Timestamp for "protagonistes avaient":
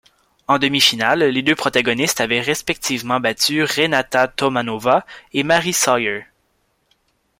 1.53-2.41